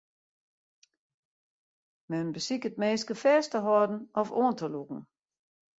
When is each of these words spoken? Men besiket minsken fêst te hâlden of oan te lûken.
Men 2.11 2.33
besiket 2.35 2.75
minsken 2.83 3.17
fêst 3.23 3.49
te 3.51 3.59
hâlden 3.65 3.99
of 4.21 4.27
oan 4.39 4.55
te 4.57 4.67
lûken. 4.75 4.99